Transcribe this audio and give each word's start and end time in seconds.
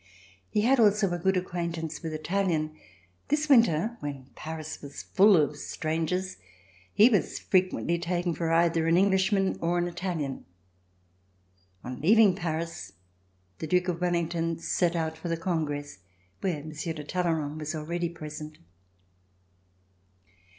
He 0.49 0.61
had 0.61 0.79
also 0.79 1.11
a 1.11 1.19
good 1.19 1.37
acquaintance 1.37 2.01
with 2.01 2.11
Italian. 2.11 2.75
This 3.27 3.47
winter 3.47 3.97
when 3.99 4.31
Paris 4.33 4.81
was 4.81 5.03
full 5.03 5.37
of 5.37 5.57
strangers, 5.57 6.37
he 6.91 7.07
was 7.07 7.25
C399] 7.25 7.29
RECOLLECTIONS 7.29 7.35
OF 7.35 7.43
THE 7.43 7.45
REVOLUTION 7.45 7.49
frequently 7.93 7.99
taken 7.99 8.33
for 8.33 8.51
either 8.51 8.87
an 8.87 8.97
Englishman 8.97 9.59
or 9.61 9.77
an 9.77 9.87
Italian. 9.87 10.45
On 11.83 12.01
leaving 12.01 12.33
Paris, 12.35 12.93
the 13.59 13.67
Duke 13.67 13.89
of 13.89 14.01
Wellington 14.01 14.57
set 14.57 14.95
out 14.95 15.19
for 15.19 15.29
the 15.29 15.37
Congress 15.37 15.99
where 16.39 16.63
Monsieur 16.63 16.93
de 16.93 17.03
La 17.03 17.07
Tour 17.21 17.31
du 17.35 17.39
Pin 17.49 17.57
was 17.59 17.75
already 17.75 18.09
present. 18.09 18.57